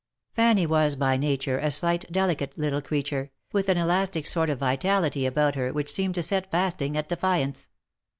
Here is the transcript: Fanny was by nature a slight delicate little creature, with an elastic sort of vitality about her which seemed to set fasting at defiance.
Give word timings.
Fanny 0.33 0.65
was 0.65 0.95
by 0.95 1.15
nature 1.15 1.59
a 1.59 1.69
slight 1.69 2.11
delicate 2.11 2.57
little 2.57 2.81
creature, 2.81 3.29
with 3.53 3.69
an 3.69 3.77
elastic 3.77 4.25
sort 4.25 4.49
of 4.49 4.57
vitality 4.57 5.27
about 5.27 5.53
her 5.53 5.71
which 5.71 5.91
seemed 5.91 6.15
to 6.15 6.23
set 6.23 6.49
fasting 6.49 6.97
at 6.97 7.07
defiance. 7.07 7.69